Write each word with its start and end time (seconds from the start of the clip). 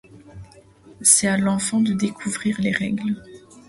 C'est 1.03 1.27
à 1.27 1.37
l'enfant 1.37 1.79
de 1.79 1.93
découvrir 1.93 2.59
les 2.59 2.71
règles. 2.71 3.21